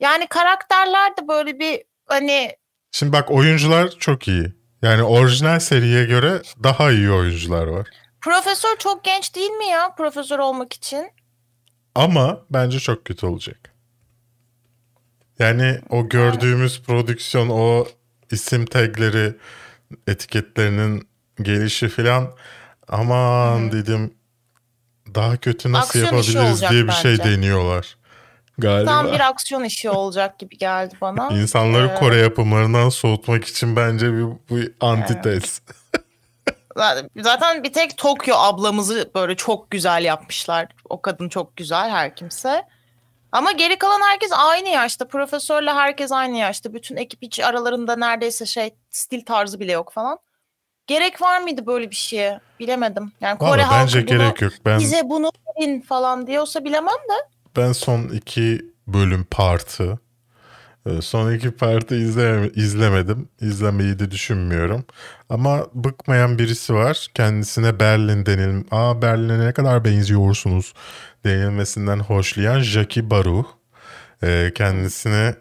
[0.00, 2.56] Yani karakterler de böyle bir hani
[2.92, 4.52] Şimdi bak oyuncular çok iyi.
[4.82, 7.88] Yani orijinal seriye göre daha iyi oyuncular var.
[8.20, 11.10] Profesör çok genç değil mi ya profesör olmak için?
[11.94, 13.74] Ama bence çok kötü olacak.
[15.38, 17.86] Yani o gördüğümüz prodüksiyon, o
[18.30, 19.34] isim tagleri,
[20.06, 21.08] etiketlerinin
[21.42, 22.32] gelişi filan
[22.88, 24.14] aman dedim
[25.14, 27.24] daha kötü nasıl Aksiyon yapabiliriz diye bir şey bence.
[27.24, 27.96] deniyorlar.
[28.58, 28.90] Galiba.
[28.90, 31.28] Tam bir aksiyon işi olacak gibi geldi bana.
[31.28, 35.60] İnsanları Ee, Kore yapımlarından soğutmak için bence bir, bir antites.
[36.76, 40.68] Zaten- Zaten bir tek Tokyo ablamızı böyle çok güzel yapmışlar.
[40.88, 42.62] O kadın çok güzel her kimse.
[43.32, 45.08] Ama geri kalan herkes aynı yaşta.
[45.08, 46.74] Profesörle herkes aynı yaşta.
[46.74, 50.18] Bütün ekip hiç aralarında neredeyse şey stil tarzı bile yok falan.
[50.86, 52.40] Gerek var mıydı böyle bir şeye?
[52.60, 53.12] Bilemedim.
[53.20, 54.52] Yani Kore Valla halkı bence bunu, gerek yok.
[54.64, 57.28] Ben bize bunu verin falan diyorsa bilemem de.
[57.56, 59.98] Ben son iki bölüm partı
[61.00, 63.28] Son iki parti izle, izlemedim.
[63.40, 64.84] İzlemeyi de düşünmüyorum.
[65.28, 67.06] Ama bıkmayan birisi var.
[67.14, 68.64] Kendisine Berlin denil...
[68.70, 70.74] Aa Berlin'e ne kadar benziyorsunuz
[71.24, 73.46] denilmesinden hoşlayan Jackie Baruch.
[74.22, 75.34] Ee, kendisini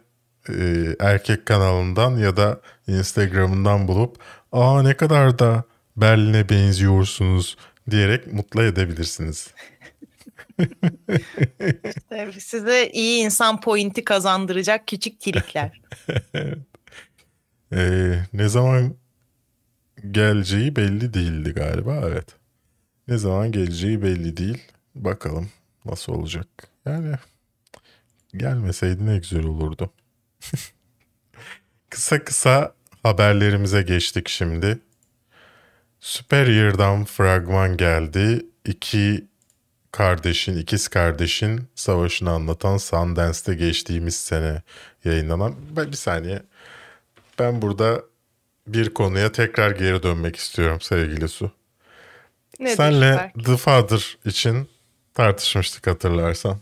[0.49, 4.17] e, erkek kanalından ya da Instagram'ından bulup
[4.51, 5.63] aa ne kadar da
[5.97, 7.57] Berlin'e benziyorsunuz
[7.89, 9.47] diyerek mutlu edebilirsiniz.
[12.39, 15.81] Size iyi insan pointi kazandıracak küçük trikler.
[17.73, 18.95] Ee, ne zaman
[20.11, 22.25] geleceği belli değildi galiba evet.
[23.07, 24.57] Ne zaman geleceği belli değil.
[24.95, 25.49] Bakalım
[25.85, 26.47] nasıl olacak.
[26.85, 27.15] Yani
[28.37, 29.93] gelmeseydi ne güzel olurdu.
[31.89, 34.79] kısa kısa haberlerimize geçtik şimdi.
[35.99, 38.45] Superior'dan fragman geldi.
[38.65, 39.27] İki
[39.91, 44.61] kardeşin, ikiz kardeşin savaşını anlatan Sundance'te geçtiğimiz sene
[45.05, 45.55] yayınlanan...
[45.75, 46.43] Bir saniye.
[47.39, 48.01] Ben burada
[48.67, 51.51] bir konuya tekrar geri dönmek istiyorum sevgili Su.
[52.59, 53.45] Nedir Senle Berk?
[53.45, 54.69] The Father için
[55.13, 56.57] tartışmıştık hatırlarsan.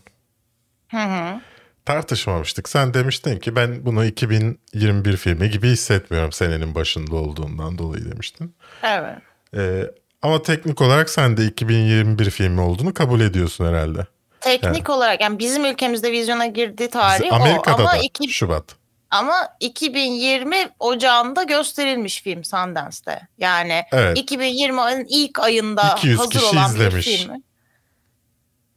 [0.88, 1.40] Hı hı.
[1.84, 2.68] Tartışmamıştık.
[2.68, 8.54] Sen demiştin ki ben bunu 2021 filmi gibi hissetmiyorum senenin başında olduğundan dolayı demiştin.
[8.82, 9.18] Evet.
[9.56, 9.90] Ee,
[10.22, 14.06] ama teknik olarak sen de 2021 filmi olduğunu kabul ediyorsun herhalde.
[14.40, 18.64] Teknik olarak yani bizim ülkemizde vizyona girdiği tarih Amerika'da o ama da iki, Şubat.
[19.10, 23.20] ama 2020 Ocağında gösterilmiş film Sundance'te.
[23.38, 24.18] Yani Evet.
[24.18, 26.94] 2020'nin ilk ayında 200 hazır kişi olan izlemiş.
[27.06, 27.42] bir film.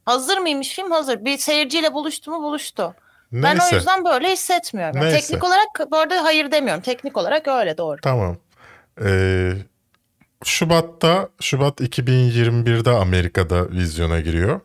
[0.04, 0.90] Hazır mıymış film?
[0.90, 1.24] Hazır.
[1.24, 2.42] Bir seyirciyle buluştu mu?
[2.42, 2.94] Buluştu.
[3.32, 3.76] Ben o Neyse.
[3.76, 4.96] yüzden böyle hissetmiyorum.
[4.96, 5.20] Yani Neyse.
[5.20, 6.82] teknik olarak bu arada hayır demiyorum.
[6.82, 8.00] Teknik olarak öyle doğru.
[8.02, 8.36] Tamam.
[9.04, 9.52] Ee,
[10.44, 14.60] Şubat'ta, Şubat 2021'de Amerika'da vizyona giriyor.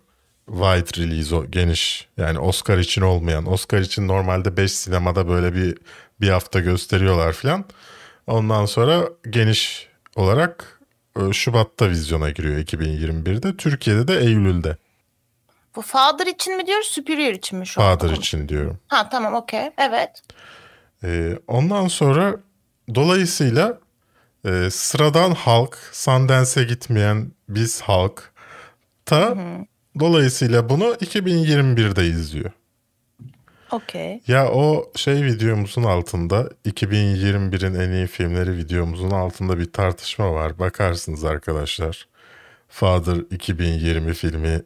[0.45, 3.51] Wide release o geniş yani Oscar için olmayan.
[3.51, 5.77] Oscar için normalde 5 sinemada böyle bir
[6.21, 7.65] bir hafta gösteriyorlar filan.
[8.27, 10.79] Ondan sonra geniş olarak
[11.19, 13.57] e, Şubat'ta vizyona giriyor 2021'de.
[13.57, 14.77] Türkiye'de de Eylül'de.
[15.75, 17.97] Bu Father için mi diyoruz, Superior için mi şu an?
[17.97, 18.79] Father için diyorum.
[18.87, 19.71] Ha tamam okey.
[19.77, 20.21] Evet.
[21.03, 22.35] Ee, ondan sonra
[22.95, 23.77] dolayısıyla
[24.47, 28.31] e, sıradan halk, Sundance'e gitmeyen biz halk
[29.05, 29.37] ta
[29.99, 32.51] dolayısıyla bunu 2021'de izliyor.
[33.71, 34.21] Okey.
[34.27, 40.59] Ya o şey videomuzun altında 2021'in en iyi filmleri videomuzun altında bir tartışma var.
[40.59, 42.07] Bakarsınız arkadaşlar.
[42.69, 44.61] Father 2020 filmi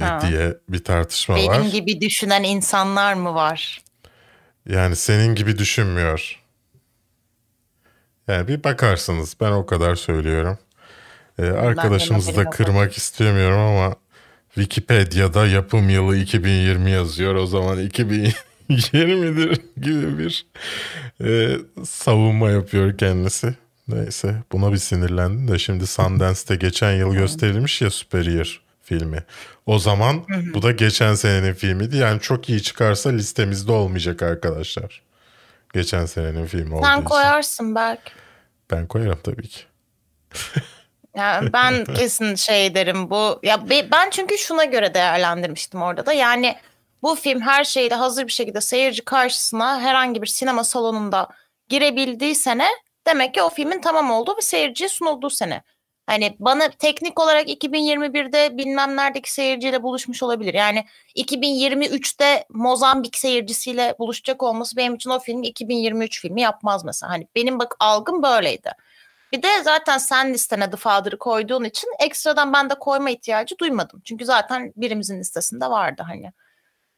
[0.00, 0.20] e, Ha.
[0.22, 1.60] diye bir tartışma Benim var.
[1.60, 3.82] gibi düşünen insanlar mı var?
[4.68, 6.41] Yani senin gibi düşünmüyor.
[8.32, 10.58] Yani bir bakarsınız ben o kadar söylüyorum.
[11.38, 13.94] Ee, arkadaşımızı da kırmak istemiyorum ama
[14.54, 17.34] Wikipedia'da yapım yılı 2020 yazıyor.
[17.34, 20.46] O zaman 2020'dir gibi bir
[21.24, 23.54] e, savunma yapıyor kendisi.
[23.88, 29.24] Neyse buna bir sinirlendim de şimdi Sundance'te geçen yıl gösterilmiş ya Superior filmi.
[29.66, 31.96] O zaman bu da geçen senenin filmiydi.
[31.96, 35.02] Yani çok iyi çıkarsa listemizde olmayacak arkadaşlar.
[35.72, 37.04] Geçen senenin filmi olduğu Sen için.
[37.04, 38.21] koyarsın Berk.
[38.72, 39.60] Ben koyarım tabii ki.
[41.16, 43.40] Yani ben kesin şey derim bu.
[43.42, 46.12] Ya be- ben çünkü şuna göre değerlendirmiştim orada da.
[46.12, 46.56] Yani
[47.02, 51.28] bu film her şeyde hazır bir şekilde seyirci karşısına herhangi bir sinema salonunda
[51.68, 52.68] girebildiği sene
[53.06, 55.62] demek ki o filmin tamam olduğu ve seyirciye sunulduğu sene.
[56.06, 60.54] Hani bana teknik olarak 2021'de bilmem neredeki seyirciyle buluşmuş olabilir.
[60.54, 60.84] Yani
[61.16, 67.12] 2023'te Mozambik seyircisiyle buluşacak olması benim için o filmi 2023 filmi yapmaz mesela.
[67.12, 68.72] Hani benim bak algım böyleydi.
[69.32, 74.02] Bir de zaten sen listene The Father'ı koyduğun için ekstradan ben de koyma ihtiyacı duymadım.
[74.04, 76.32] Çünkü zaten birimizin listesinde vardı hani.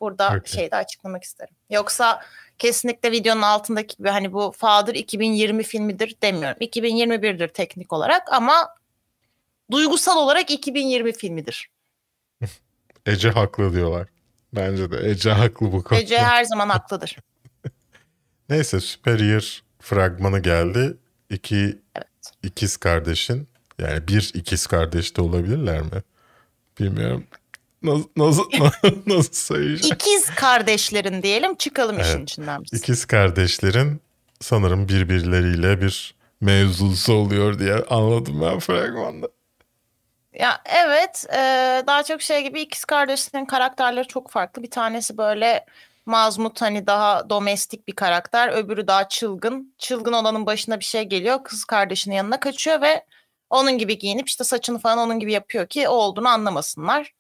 [0.01, 0.53] Burada Okey.
[0.53, 1.55] şeyi de açıklamak isterim.
[1.71, 2.21] Yoksa
[2.59, 6.59] kesinlikle videonun altındaki gibi hani bu Father 2020 filmidir demiyorum.
[6.61, 8.75] 2021'dir teknik olarak ama
[9.75, 11.71] duygusal olarak 2020 filmidir.
[13.07, 14.09] Ece haklı diyorlar.
[14.53, 16.03] Bence de Ece haklı bu konuda.
[16.03, 17.17] Ece her zaman haklıdır.
[18.49, 20.97] Neyse Superior fragmanı geldi.
[21.31, 21.79] İki
[22.43, 26.03] ikiz kardeşin yani bir ikiz kardeş de olabilirler mi?
[26.81, 27.25] Bilmiyorum.
[27.83, 28.45] Nasıl, nasıl,
[29.07, 29.95] nasıl sayacağım?
[29.95, 32.31] İkiz kardeşlerin diyelim çıkalım işin Evet.
[32.31, 32.81] içinden biz.
[32.81, 34.01] İkiz kardeşlerin
[34.41, 39.29] sanırım birbirleriyle bir mevzusu oluyor diye anladım ben fragmanda.
[40.35, 41.37] Ya evet e,
[41.87, 44.63] daha çok şey gibi ikiz kardeşlerin karakterleri çok farklı.
[44.63, 45.67] Bir tanesi böyle
[46.07, 48.49] mazmut hani daha domestik bir karakter.
[48.49, 49.75] Öbürü daha çılgın.
[49.79, 51.45] Çılgın olanın başına bir şey geliyor.
[51.45, 53.05] Kız kardeşinin yanına kaçıyor ve
[53.51, 57.13] onun gibi giyinip işte saçını falan onun gibi yapıyor ki o olduğunu anlamasınlar.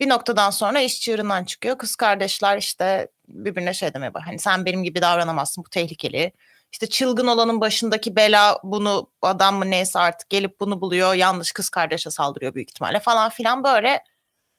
[0.00, 1.78] Bir noktadan sonra iş çığırından çıkıyor.
[1.78, 4.22] Kız kardeşler işte birbirine şey demeye bak.
[4.26, 6.32] Hani sen benim gibi davranamazsın bu tehlikeli.
[6.72, 11.14] İşte çılgın olanın başındaki bela bunu adam mı neyse artık gelip bunu buluyor.
[11.14, 14.04] Yanlış kız kardeşe saldırıyor büyük ihtimalle falan filan böyle.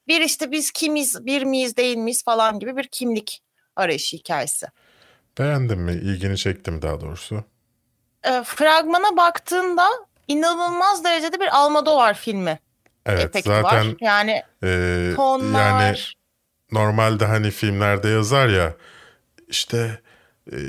[0.08, 3.44] Bir işte biz kimiz, bir miyiz değil miyiz falan gibi bir kimlik
[3.76, 4.68] arayışı hikayesi.
[5.40, 5.92] Beğendin mi?
[5.92, 7.44] İlgini çekti mi daha doğrusu?
[8.24, 9.88] E, fragmana baktığında
[10.28, 12.60] inanılmaz derecede bir Almodovar filmi
[13.06, 13.96] Evet efekti zaten var.
[14.02, 15.98] Yani e, tonlar, yani
[16.72, 18.74] normalde hani filmlerde yazar ya
[19.48, 20.02] işte
[20.52, 20.60] e,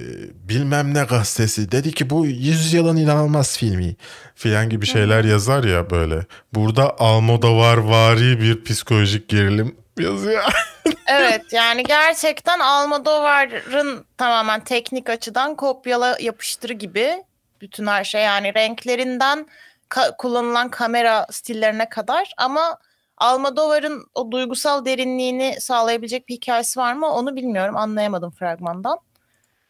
[0.49, 3.97] bilmem ne gazetesi dedi ki bu yüz yılın inanılmaz filmi
[4.35, 6.27] filan gibi şeyler yazar ya böyle.
[6.55, 10.43] Burada Almodovar vari bir psikolojik gerilim yazıyor.
[11.07, 17.25] evet yani gerçekten Almodovar'ın tamamen teknik açıdan kopyala yapıştır gibi
[17.61, 19.47] bütün her şey yani renklerinden
[19.91, 22.79] ka- kullanılan kamera stillerine kadar ama
[23.19, 28.99] Almodovar'ın o duygusal derinliğini sağlayabilecek bir hikayesi var mı onu bilmiyorum anlayamadım fragmandan.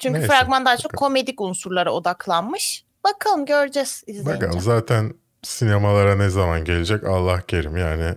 [0.02, 1.08] Çünkü Neyse, fragman daha çok bakalım.
[1.08, 2.84] komedik unsurlara odaklanmış.
[3.04, 4.34] Bakalım göreceğiz izleyince.
[4.34, 8.14] Bakalım zaten sinemalara ne zaman gelecek Allah kerim yani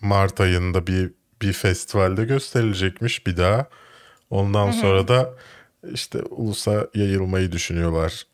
[0.00, 3.66] Mart ayında bir bir festivalde gösterilecekmiş bir daha.
[4.30, 5.30] Ondan sonra da
[5.92, 8.26] işte ulusa yayılmayı düşünüyorlar.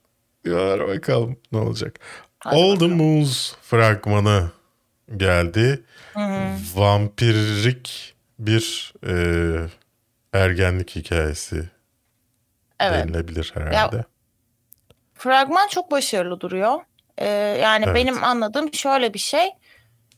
[0.44, 2.00] Diyorlar bakalım ne olacak.
[2.38, 4.50] Hadi All the Moons fragmanı
[5.16, 5.82] geldi.
[6.74, 9.14] Vampirik bir e,
[10.32, 11.70] ergenlik hikayesi
[12.82, 13.04] Evet.
[13.06, 14.04] denilebilir herhalde.
[15.14, 16.80] Fragman çok başarılı duruyor.
[17.18, 17.28] Ee,
[17.62, 17.94] yani Evet.
[17.94, 19.50] benim anladığım şöyle bir şey.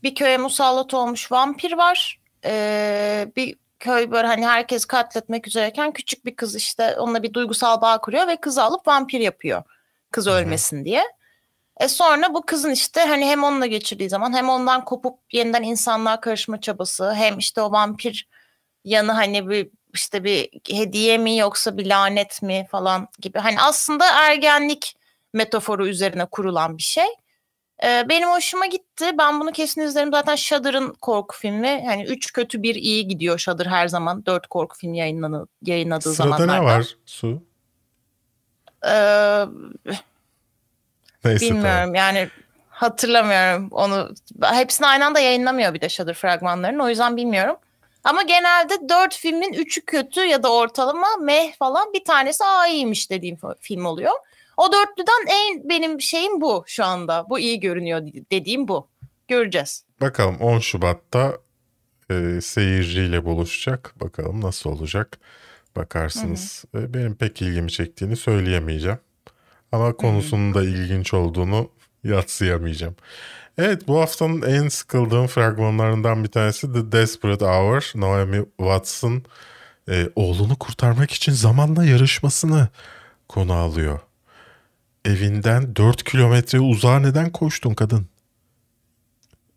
[0.03, 2.19] Bir köye musallat olmuş vampir var.
[2.45, 7.81] Ee, bir köy böyle hani herkes katletmek üzereyken küçük bir kız işte onunla bir duygusal
[7.81, 9.63] bağ kuruyor ve kızı alıp vampir yapıyor.
[10.11, 11.03] Kız ölmesin diye.
[11.77, 16.19] E sonra bu kızın işte hani hem onunla geçirdiği zaman hem ondan kopup yeniden insanlığa
[16.19, 18.27] karışma çabası hem işte o vampir
[18.83, 23.39] yanı hani bir işte bir hediye mi yoksa bir lanet mi falan gibi.
[23.39, 24.95] Hani aslında ergenlik
[25.33, 27.05] metaforu üzerine kurulan bir şey.
[27.83, 29.11] Ee, benim hoşuma gitti.
[29.17, 30.11] Ben bunu kesin izlerim.
[30.11, 31.83] Zaten Shudder'ın korku filmi.
[31.87, 34.25] Yani üç kötü bir iyi gidiyor Shudder her zaman.
[34.25, 36.53] Dört korku filmi yayınlanı, yayınladığı Sırada zamanlarda.
[36.53, 37.43] ne var Su?
[38.87, 39.45] Ee,
[41.25, 41.95] Neyse Bilmiyorum tamam.
[41.95, 42.29] yani
[42.69, 44.13] hatırlamıyorum onu.
[44.43, 47.55] Hepsini aynı anda yayınlamıyor bir de Shudder fragmanlarını o yüzden bilmiyorum.
[48.05, 53.11] Ama genelde dört filmin üçü kötü ya da ortalama meh falan bir tanesi aa iyiymiş
[53.11, 54.11] dediğim fi- film oluyor.
[54.57, 57.25] O dörtlüden en benim şeyim bu şu anda.
[57.29, 58.87] Bu iyi görünüyor dediğim bu.
[59.27, 59.83] Göreceğiz.
[60.01, 61.37] Bakalım 10 Şubat'ta
[62.11, 63.93] e, seyirciyle buluşacak.
[64.01, 65.19] Bakalım nasıl olacak.
[65.75, 66.65] Bakarsınız.
[66.75, 68.99] E, benim pek ilgimi çektiğini söyleyemeyeceğim.
[69.71, 71.69] Ama konusunun da ilginç olduğunu
[72.03, 72.95] yatsıyamayacağım.
[73.57, 77.91] Evet bu haftanın en sıkıldığım fragmanlarından bir tanesi The Desperate Hour.
[77.95, 79.23] Naomi Watson
[79.89, 82.67] e, oğlunu kurtarmak için zamanla yarışmasını
[83.29, 83.99] konu alıyor.
[85.05, 88.07] Evinden 4 kilometre uzağa neden koştun kadın?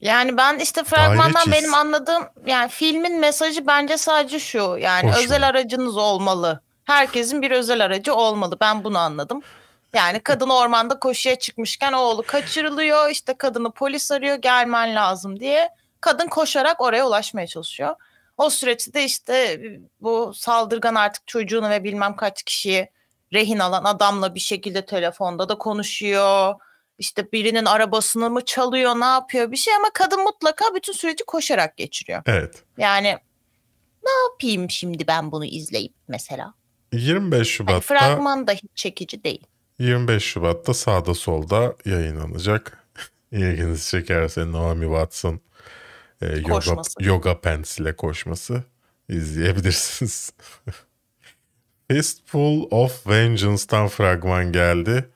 [0.00, 4.76] Yani ben işte fragmandan benim anladığım yani filmin mesajı bence sadece şu.
[4.80, 5.20] Yani Koşma.
[5.20, 6.61] özel aracınız olmalı.
[6.84, 8.56] Herkesin bir özel aracı olmalı.
[8.61, 9.42] Ben bunu anladım.
[9.94, 13.11] Yani kadın ormanda koşuya çıkmışken oğlu kaçırılıyor.
[13.11, 15.68] İşte kadını polis arıyor gelmen lazım diye.
[16.01, 17.94] Kadın koşarak oraya ulaşmaya çalışıyor.
[18.37, 19.61] O süreçte işte
[20.01, 22.90] bu saldırgan artık çocuğunu ve bilmem kaç kişiyi
[23.33, 26.55] rehin alan adamla bir şekilde telefonda da konuşuyor.
[26.98, 31.77] İşte birinin arabasını mı çalıyor ne yapıyor bir şey ama kadın mutlaka bütün süreci koşarak
[31.77, 32.22] geçiriyor.
[32.27, 32.62] Evet.
[32.79, 33.16] Yani
[34.05, 36.55] ne yapayım şimdi ben bunu izleyip mesela?
[36.92, 39.46] 25 Hani Şubat'ta fragman da hiç çekici değil.
[39.79, 42.85] 25 Şubat'ta sağda solda yayınlanacak.
[43.33, 45.41] İlginizi çekerse Naomi Watson
[46.23, 48.62] e, yoga, yoga pants ile koşması
[49.09, 50.33] izleyebilirsiniz.
[51.91, 55.09] Fistful of Vengeance'tan fragman geldi.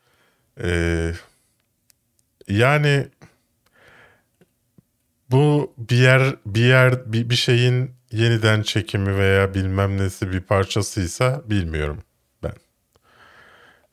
[0.61, 1.13] Ee,
[2.49, 3.09] yani
[5.31, 11.43] bu bir yer bir yer bir, bir şeyin yeniden çekimi veya bilmem nesi bir parçasıysa
[11.47, 12.03] bilmiyorum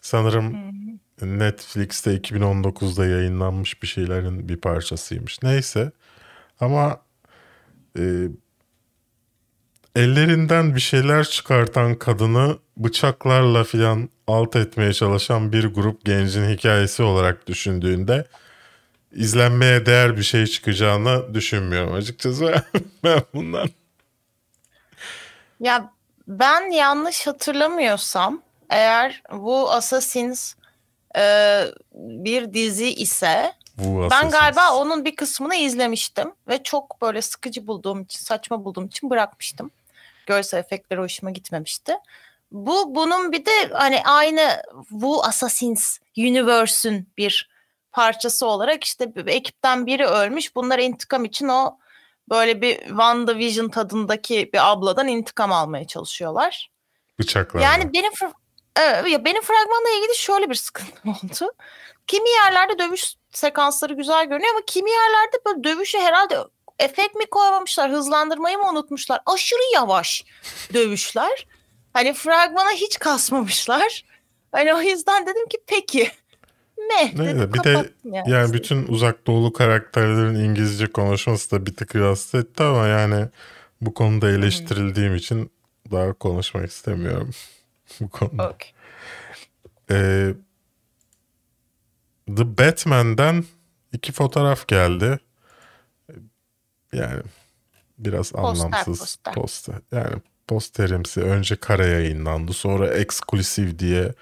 [0.02, 0.58] Sanırım
[1.22, 5.44] Netflix'te 2019'da yayınlanmış bir şeylerin bir parçasıymış.
[5.44, 5.92] Neyse
[6.60, 7.02] ama
[8.00, 8.04] e,
[9.96, 17.48] ellerinden bir şeyler çıkartan kadını bıçaklarla filan alt etmeye çalışan bir grup gencin hikayesi olarak
[17.48, 18.26] düşündüğünde
[19.12, 22.63] izlenmeye değer bir şey çıkacağını düşünmüyorum açıkçası.
[23.04, 23.69] ben bundan
[25.60, 25.92] Ya
[26.28, 30.54] ben yanlış hatırlamıyorsam eğer bu Assassins
[31.17, 31.63] e,
[31.94, 34.32] bir dizi ise bu ben Assassin's.
[34.32, 39.72] galiba onun bir kısmını izlemiştim ve çok böyle sıkıcı bulduğum için saçma bulduğum için bırakmıştım.
[40.26, 41.94] Görsel efektleri hoşuma gitmemişti.
[42.52, 44.62] Bu bunun bir de hani aynı
[44.92, 47.50] bu Assassins Universe'ün bir
[47.92, 50.56] parçası olarak işte bir ekipten biri ölmüş.
[50.56, 51.78] Bunlar intikam için o
[52.30, 56.72] böyle bir WandaVision tadındaki bir abladan intikam almaya çalışıyorlar.
[57.20, 57.67] Bıçaklarla.
[57.67, 58.12] Yani benim
[59.10, 61.52] ya benim fragmanla ilgili şöyle bir sıkıntım oldu.
[62.08, 66.38] Kimi yerlerde dövüş sekansları güzel görünüyor ama kimi yerlerde böyle dövüşü herhalde
[66.80, 69.22] efekt mi koymamışlar, hızlandırmayı mı unutmuşlar?
[69.26, 70.26] Aşırı yavaş
[70.74, 71.48] dövüşler.
[71.94, 74.06] Hani fragmana hiç kasmamışlar.
[74.52, 76.12] Hani o yüzden dedim ki peki.
[76.90, 81.76] Meh Neyse, dedim, bir de kapattım Yani bütün uzak doğulu karakterlerin İngilizce konuşması da bir
[81.76, 83.26] tık rahatsız etti ama yani
[83.82, 85.52] bu konuda eleştirildiğim için
[85.92, 87.32] daha konuşmak istemiyorum
[88.00, 88.50] bu konuda.
[88.50, 88.71] Okey.
[89.92, 90.33] Ee,
[92.35, 93.46] The Batman'den
[93.94, 95.19] iki fotoğraf geldi.
[96.94, 97.21] Yani
[97.98, 99.33] biraz Poster, anlamsız poster.
[99.33, 99.75] poster.
[99.92, 100.15] Yani
[100.48, 104.13] posterimsi önce kare yayınlandı sonra eksklusif diye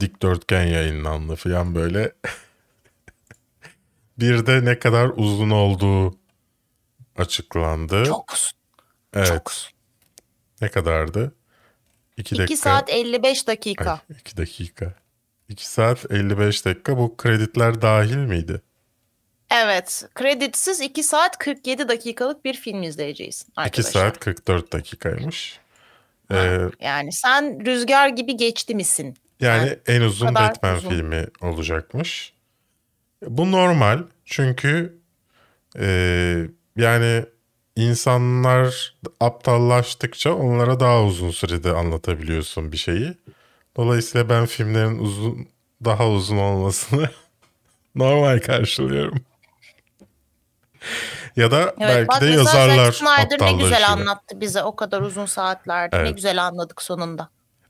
[0.00, 2.12] dikdörtgen yayınlandı falan böyle.
[4.18, 6.16] bir de ne kadar uzun olduğu
[7.16, 8.04] açıklandı.
[8.04, 8.52] Çok uzun.
[9.14, 9.26] evet.
[9.26, 9.70] Çok uzun.
[10.60, 11.34] Ne kadardı?
[12.24, 12.56] 2 2 dakika.
[12.56, 14.00] saat 55 dakika.
[14.20, 14.94] 2 dakika.
[15.48, 16.98] 2 saat 55 dakika.
[16.98, 18.62] Bu krediler dahil miydi?
[19.50, 20.04] Evet.
[20.14, 23.92] Kreditsiz 2 saat 47 dakikalık bir film izleyeceğiz 2 arkadaşlar.
[24.00, 25.58] saat 44 dakikaymış.
[26.32, 29.16] Ee, Yani sen rüzgar gibi geçti misin?
[29.40, 30.88] yani en uzun Batman uzun.
[30.90, 32.32] filmi olacakmış.
[33.26, 34.98] Bu normal çünkü
[35.78, 35.86] e,
[36.76, 37.24] yani
[37.76, 43.14] insanlar aptallaştıkça onlara daha uzun sürede anlatabiliyorsun bir şeyi.
[43.76, 45.48] Dolayısıyla ben filmlerin uzun
[45.84, 47.10] daha uzun olmasını
[47.94, 49.24] normal karşılıyorum.
[51.36, 55.26] ya da Evet, belki bak de yazarlar Zack ne güzel anlattı bize o kadar uzun
[55.26, 55.96] saatlerde.
[55.96, 56.16] Ne Evet.
[56.16, 57.28] güzel anladık sonunda.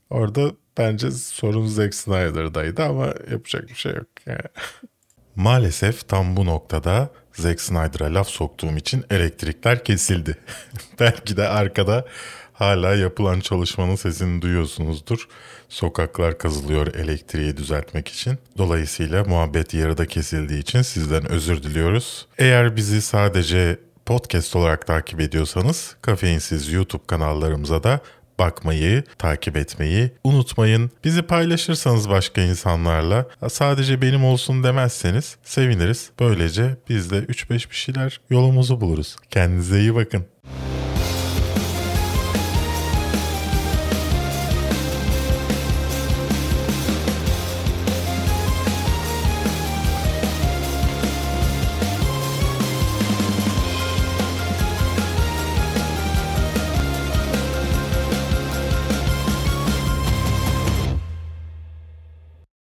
[0.09, 4.07] Orada bence sorun Zack Snyder'daydı ama yapacak bir şey yok.
[5.35, 10.37] Maalesef tam bu noktada Zack Snyder'a laf soktuğum için elektrikler kesildi.
[10.99, 12.05] Belki de arkada
[12.53, 15.27] hala yapılan çalışmanın sesini duyuyorsunuzdur.
[15.69, 18.37] Sokaklar kazılıyor elektriği düzeltmek için.
[18.57, 22.27] Dolayısıyla muhabbet yarıda kesildiği için sizden özür diliyoruz.
[22.37, 27.99] Eğer bizi sadece podcast olarak takip ediyorsanız Kafeinsiz YouTube kanallarımıza da
[28.39, 30.91] bakmayı, takip etmeyi unutmayın.
[31.03, 36.09] Bizi paylaşırsanız başka insanlarla sadece benim olsun demezseniz seviniriz.
[36.19, 39.15] Böylece biz de 3-5 bir şeyler yolumuzu buluruz.
[39.29, 40.25] Kendinize iyi bakın.